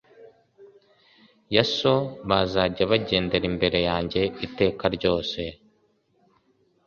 [1.55, 1.95] ya so
[2.29, 5.41] bazajya bagendera imbere yanjye iteka ryose